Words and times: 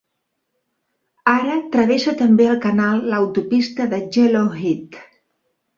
Ara 1.33 1.57
travessa 1.77 2.15
també 2.23 2.49
el 2.55 2.59
canal 2.67 3.07
l'autopista 3.13 3.91
de 3.95 4.05
Yellowhead. 4.17 5.01